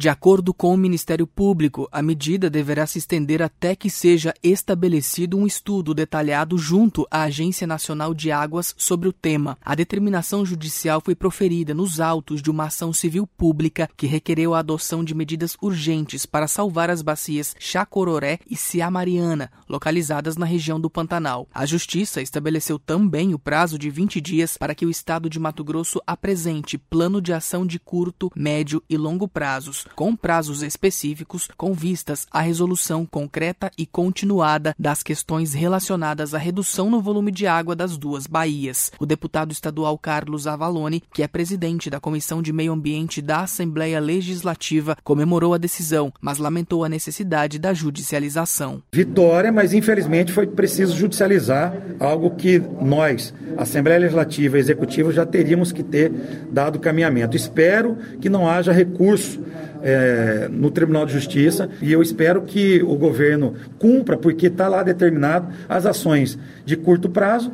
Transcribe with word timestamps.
De 0.00 0.08
acordo 0.08 0.54
com 0.54 0.72
o 0.72 0.78
Ministério 0.78 1.26
Público, 1.26 1.86
a 1.92 2.00
medida 2.00 2.48
deverá 2.48 2.86
se 2.86 2.96
estender 2.96 3.42
até 3.42 3.76
que 3.76 3.90
seja 3.90 4.32
estabelecido 4.42 5.36
um 5.36 5.46
estudo 5.46 5.92
detalhado 5.92 6.56
junto 6.56 7.06
à 7.10 7.24
Agência 7.24 7.66
Nacional 7.66 8.14
de 8.14 8.32
Águas 8.32 8.74
sobre 8.78 9.10
o 9.10 9.12
tema. 9.12 9.58
A 9.62 9.74
determinação 9.74 10.42
judicial 10.42 11.02
foi 11.04 11.14
proferida 11.14 11.74
nos 11.74 12.00
autos 12.00 12.40
de 12.40 12.50
uma 12.50 12.64
ação 12.64 12.94
civil 12.94 13.26
pública 13.26 13.90
que 13.94 14.06
requereu 14.06 14.54
a 14.54 14.60
adoção 14.60 15.04
de 15.04 15.14
medidas 15.14 15.54
urgentes 15.60 16.24
para 16.24 16.48
salvar 16.48 16.88
as 16.88 17.02
bacias 17.02 17.54
Chacororé 17.58 18.38
e 18.48 18.56
Ciamariana, 18.56 19.50
localizadas 19.68 20.34
na 20.34 20.46
região 20.46 20.80
do 20.80 20.88
Pantanal. 20.88 21.46
A 21.52 21.66
Justiça 21.66 22.22
estabeleceu 22.22 22.78
também 22.78 23.34
o 23.34 23.38
prazo 23.38 23.78
de 23.78 23.90
20 23.90 24.18
dias 24.18 24.56
para 24.56 24.74
que 24.74 24.86
o 24.86 24.90
Estado 24.90 25.28
de 25.28 25.38
Mato 25.38 25.62
Grosso 25.62 26.00
apresente 26.06 26.78
plano 26.78 27.20
de 27.20 27.34
ação 27.34 27.66
de 27.66 27.78
curto, 27.78 28.32
médio 28.34 28.82
e 28.88 28.96
longo 28.96 29.28
prazos, 29.28 29.89
com 29.94 30.14
prazos 30.14 30.62
específicos 30.62 31.48
com 31.56 31.72
vistas 31.72 32.26
à 32.30 32.40
resolução 32.40 33.06
concreta 33.06 33.70
e 33.76 33.86
continuada 33.86 34.74
das 34.78 35.02
questões 35.02 35.52
relacionadas 35.52 36.34
à 36.34 36.38
redução 36.38 36.90
no 36.90 37.00
volume 37.00 37.30
de 37.30 37.46
água 37.46 37.74
das 37.76 37.96
duas 37.96 38.26
baías. 38.26 38.90
O 38.98 39.06
deputado 39.06 39.52
estadual 39.52 39.98
Carlos 39.98 40.46
Avalone, 40.46 41.02
que 41.12 41.22
é 41.22 41.28
presidente 41.28 41.90
da 41.90 42.00
Comissão 42.00 42.42
de 42.42 42.52
Meio 42.52 42.72
Ambiente 42.72 43.20
da 43.20 43.40
Assembleia 43.40 44.00
Legislativa, 44.00 44.96
comemorou 45.02 45.54
a 45.54 45.58
decisão, 45.58 46.12
mas 46.20 46.38
lamentou 46.38 46.84
a 46.84 46.88
necessidade 46.88 47.58
da 47.58 47.72
judicialização. 47.72 48.82
Vitória, 48.92 49.52
mas 49.52 49.72
infelizmente 49.72 50.32
foi 50.32 50.46
preciso 50.46 50.96
judicializar 50.96 51.74
algo 51.98 52.30
que 52.30 52.62
nós, 52.80 53.34
Assembleia 53.56 54.00
Legislativa 54.00 54.56
e 54.56 54.60
Executiva, 54.60 55.12
já 55.12 55.26
teríamos 55.26 55.72
que 55.72 55.82
ter 55.82 56.10
dado 56.50 56.78
caminhamento. 56.78 57.36
Espero 57.36 57.96
que 58.20 58.28
não 58.28 58.48
haja 58.48 58.72
recurso 58.72 59.40
é, 59.82 60.48
no 60.50 60.70
Tribunal 60.70 61.06
de 61.06 61.12
Justiça 61.12 61.68
e 61.80 61.92
eu 61.92 62.02
espero 62.02 62.42
que 62.42 62.82
o 62.82 62.96
governo 62.96 63.54
cumpra, 63.78 64.16
porque 64.16 64.46
está 64.46 64.68
lá 64.68 64.82
determinado 64.82 65.48
as 65.68 65.86
ações 65.86 66.38
de 66.64 66.76
curto 66.76 67.08
prazo 67.08 67.52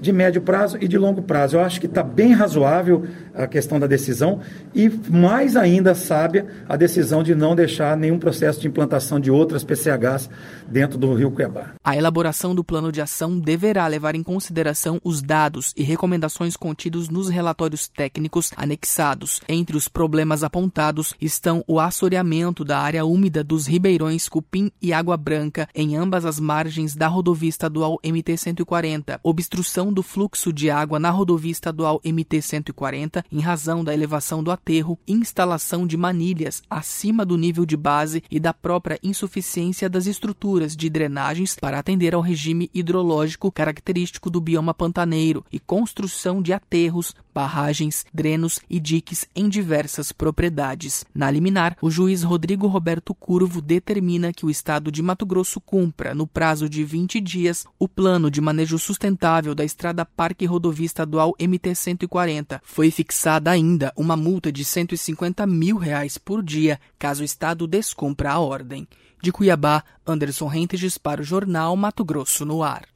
de 0.00 0.12
médio 0.12 0.42
prazo 0.42 0.78
e 0.80 0.88
de 0.88 0.98
longo 0.98 1.22
prazo. 1.22 1.56
Eu 1.56 1.60
acho 1.60 1.80
que 1.80 1.86
está 1.86 2.02
bem 2.02 2.32
razoável 2.32 3.04
a 3.34 3.46
questão 3.46 3.78
da 3.78 3.86
decisão 3.86 4.40
e 4.74 4.88
mais 5.10 5.56
ainda 5.56 5.94
sábia 5.94 6.46
a 6.68 6.76
decisão 6.76 7.22
de 7.22 7.34
não 7.34 7.54
deixar 7.54 7.96
nenhum 7.96 8.18
processo 8.18 8.60
de 8.60 8.68
implantação 8.68 9.20
de 9.20 9.30
outras 9.30 9.64
PCHs 9.64 10.30
dentro 10.66 10.98
do 10.98 11.14
Rio 11.14 11.30
Cuiabá. 11.30 11.74
A 11.84 11.96
elaboração 11.96 12.54
do 12.54 12.64
plano 12.64 12.90
de 12.90 13.00
ação 13.00 13.38
deverá 13.38 13.86
levar 13.86 14.14
em 14.14 14.22
consideração 14.22 15.00
os 15.04 15.22
dados 15.22 15.72
e 15.76 15.82
recomendações 15.82 16.56
contidos 16.56 17.08
nos 17.08 17.28
relatórios 17.28 17.88
técnicos 17.88 18.52
anexados. 18.56 19.40
Entre 19.48 19.76
os 19.76 19.88
problemas 19.88 20.42
apontados 20.42 21.14
estão 21.20 21.62
o 21.66 21.78
assoreamento 21.78 22.64
da 22.64 22.78
área 22.78 23.04
úmida 23.04 23.44
dos 23.44 23.66
ribeirões 23.66 24.28
Cupim 24.28 24.70
e 24.80 24.92
Água 24.92 25.16
Branca 25.16 25.68
em 25.74 25.96
ambas 25.96 26.24
as 26.24 26.40
margens 26.40 26.94
da 26.94 27.06
rodovia 27.06 27.48
estadual 27.48 27.98
MT-140, 28.02 29.18
obstrução 29.22 29.85
do 29.92 30.02
fluxo 30.02 30.52
de 30.52 30.70
água 30.70 30.98
na 30.98 31.10
rodovia 31.10 31.52
estadual 31.52 32.00
MT-140 32.04 33.24
em 33.30 33.40
razão 33.40 33.82
da 33.82 33.92
elevação 33.92 34.42
do 34.42 34.50
aterro, 34.50 34.98
instalação 35.06 35.86
de 35.86 35.96
manilhas 35.96 36.62
acima 36.68 37.24
do 37.24 37.36
nível 37.36 37.66
de 37.66 37.76
base 37.76 38.22
e 38.30 38.38
da 38.38 38.52
própria 38.52 38.98
insuficiência 39.02 39.88
das 39.88 40.06
estruturas 40.06 40.76
de 40.76 40.88
drenagens 40.88 41.56
para 41.60 41.78
atender 41.78 42.14
ao 42.14 42.20
regime 42.20 42.70
hidrológico 42.72 43.50
característico 43.50 44.30
do 44.30 44.40
bioma 44.40 44.74
pantaneiro 44.74 45.44
e 45.52 45.58
construção 45.58 46.42
de 46.42 46.52
aterros, 46.52 47.14
barragens, 47.36 48.06
drenos 48.14 48.60
e 48.70 48.80
diques 48.80 49.26
em 49.36 49.46
diversas 49.46 50.10
propriedades. 50.10 51.04
Na 51.14 51.30
liminar, 51.30 51.76
o 51.82 51.90
juiz 51.90 52.22
Rodrigo 52.22 52.66
Roberto 52.66 53.14
Curvo 53.14 53.60
determina 53.60 54.32
que 54.32 54.46
o 54.46 54.48
estado 54.48 54.90
de 54.90 55.02
Mato 55.02 55.26
Grosso 55.26 55.60
cumpra, 55.60 56.14
no 56.14 56.26
prazo 56.26 56.66
de 56.66 56.82
20 56.82 57.20
dias, 57.20 57.66
o 57.78 57.86
plano 57.86 58.30
de 58.30 58.40
manejo 58.40 58.78
sustentável 58.78 59.54
da 59.54 59.62
estrada 59.62 60.06
Parque 60.06 60.46
Rodovia 60.46 60.86
Estadual 60.86 61.34
MT-140. 61.38 62.58
Foi 62.64 62.90
fixada 62.90 63.50
ainda 63.50 63.92
uma 63.98 64.16
multa 64.16 64.50
de 64.50 64.64
150 64.64 65.46
mil 65.46 65.76
reais 65.76 66.16
por 66.16 66.42
dia 66.42 66.80
caso 66.98 67.20
o 67.20 67.24
Estado 67.24 67.66
descumpra 67.66 68.32
a 68.32 68.38
ordem. 68.38 68.88
De 69.22 69.30
Cuiabá, 69.30 69.84
Anderson 70.06 70.46
Rentes 70.46 70.96
para 70.96 71.20
o 71.20 71.24
Jornal 71.24 71.76
Mato 71.76 72.02
Grosso 72.02 72.46
no 72.46 72.62
Ar. 72.62 72.95